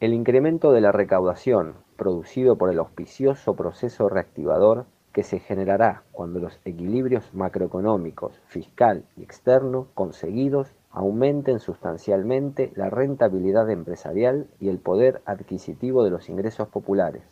[0.00, 6.40] El incremento de la recaudación, producido por el auspicioso proceso reactivador, que se generará cuando
[6.40, 15.22] los equilibrios macroeconómicos, fiscal y externo conseguidos aumenten sustancialmente la rentabilidad empresarial y el poder
[15.26, 17.22] adquisitivo de los ingresos populares.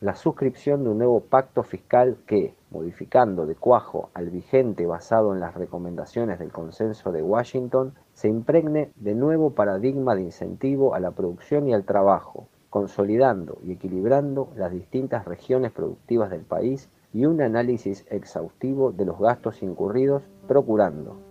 [0.00, 5.40] La suscripción de un nuevo pacto fiscal que, modificando de cuajo al vigente basado en
[5.40, 11.10] las recomendaciones del consenso de Washington, se impregne de nuevo paradigma de incentivo a la
[11.10, 17.42] producción y al trabajo, consolidando y equilibrando las distintas regiones productivas del país y un
[17.42, 21.29] análisis exhaustivo de los gastos incurridos, procurando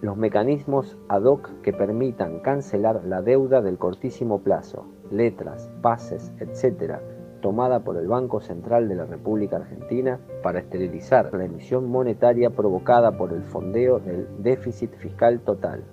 [0.00, 6.96] los mecanismos ad hoc que permitan cancelar la deuda del cortísimo plazo, letras, pases, etc.,
[7.40, 13.16] tomada por el Banco Central de la República Argentina para esterilizar la emisión monetaria provocada
[13.16, 15.84] por el fondeo del déficit fiscal total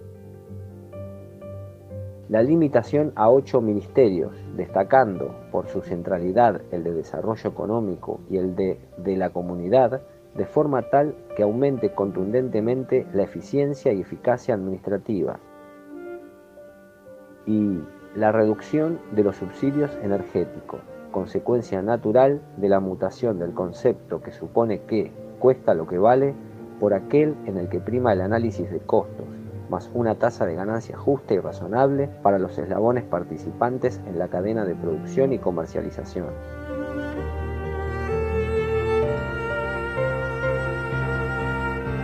[2.33, 8.55] la limitación a ocho ministerios, destacando por su centralidad el de desarrollo económico y el
[8.55, 10.01] de, de la comunidad,
[10.35, 15.39] de forma tal que aumente contundentemente la eficiencia y eficacia administrativa.
[17.45, 17.79] Y
[18.15, 24.81] la reducción de los subsidios energéticos, consecuencia natural de la mutación del concepto que supone
[24.81, 26.33] que cuesta lo que vale
[26.79, 29.27] por aquel en el que prima el análisis de costos
[29.69, 34.65] más una tasa de ganancia justa y razonable para los eslabones participantes en la cadena
[34.65, 36.27] de producción y comercialización.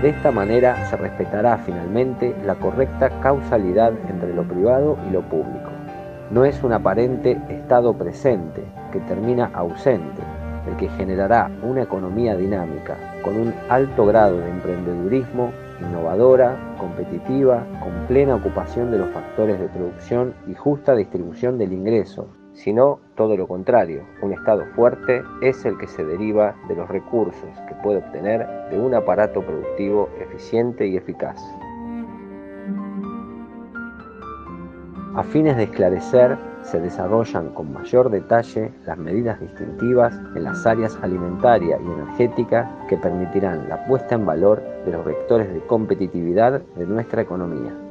[0.01, 5.69] De esta manera se respetará finalmente la correcta causalidad entre lo privado y lo público.
[6.31, 10.21] No es un aparente estado presente que termina ausente,
[10.69, 15.51] el que generará una economía dinámica con un alto grado de emprendedurismo
[15.81, 22.29] innovadora, competitiva, con plena ocupación de los factores de producción y justa distribución del ingreso,
[22.63, 27.49] sino todo lo contrario, un Estado fuerte es el que se deriva de los recursos
[27.67, 31.37] que puede obtener de un aparato productivo eficiente y eficaz.
[35.15, 40.97] A fines de esclarecer, se desarrollan con mayor detalle las medidas distintivas en las áreas
[41.01, 46.85] alimentaria y energética que permitirán la puesta en valor de los vectores de competitividad de
[46.85, 47.88] nuestra economía.